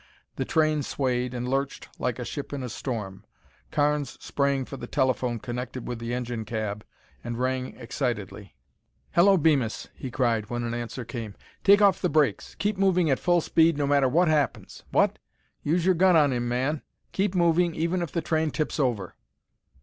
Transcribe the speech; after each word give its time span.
The 0.37 0.45
train 0.45 0.81
swayed 0.81 1.35
and 1.35 1.47
lurched 1.47 1.87
like 1.99 2.17
a 2.17 2.25
ship 2.25 2.53
in 2.53 2.63
a 2.63 2.69
storm. 2.69 3.23
Carnes 3.69 4.17
sprang 4.19 4.65
for 4.65 4.75
the 4.75 4.87
telephone 4.87 5.37
connected 5.37 5.87
with 5.87 5.99
the 5.99 6.11
engine 6.11 6.43
cab 6.43 6.83
and 7.23 7.37
rang 7.37 7.77
excitedly. 7.77 8.55
"Hello, 9.11 9.37
Bemis," 9.37 9.89
he 9.93 10.09
cried 10.09 10.49
when 10.49 10.63
an 10.63 10.73
answer 10.73 11.05
came: 11.05 11.35
"take 11.63 11.83
off 11.83 12.01
the 12.01 12.09
brakes! 12.09 12.55
Keep 12.55 12.79
moving 12.79 13.11
at 13.11 13.19
full 13.19 13.41
speed, 13.41 13.77
no 13.77 13.85
matter 13.85 14.09
what 14.09 14.27
happens. 14.27 14.81
What? 14.89 15.19
Use 15.61 15.85
your 15.85 15.93
gun 15.93 16.15
on 16.15 16.33
him, 16.33 16.47
man! 16.47 16.81
Keep 17.11 17.35
moving 17.35 17.75
even 17.75 18.01
if 18.01 18.11
the 18.11 18.23
train 18.23 18.49
tips 18.49 18.79
over!" 18.79 19.13